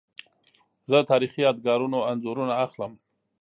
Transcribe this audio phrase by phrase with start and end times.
[0.89, 2.91] زه د تاریخي یادګارونو انځورونه اخلم.